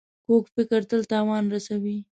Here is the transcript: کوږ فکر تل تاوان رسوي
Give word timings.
کوږ 0.25 0.43
فکر 0.55 0.81
تل 0.89 1.01
تاوان 1.11 1.43
رسوي 1.53 1.97